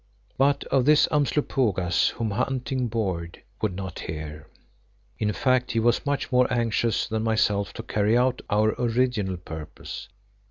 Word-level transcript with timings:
But 0.35 0.63
of 0.71 0.85
this 0.85 1.07
Umslopogaas, 1.11 2.09
whom 2.13 2.31
hunting 2.31 2.87
bored, 2.87 3.43
would 3.61 3.75
not 3.75 3.99
hear. 3.99 4.47
In 5.19 5.31
fact, 5.31 5.73
he 5.73 5.79
was 5.79 6.07
much 6.07 6.31
more 6.31 6.51
anxious 6.51 7.07
than 7.07 7.21
myself 7.21 7.71
to 7.73 7.83
carry 7.83 8.17
out 8.17 8.41
our 8.49 8.73
original 8.81 9.37
purpose. 9.37 10.09